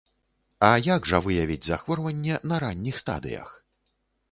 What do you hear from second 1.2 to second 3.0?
выявіць захворванне на ранніх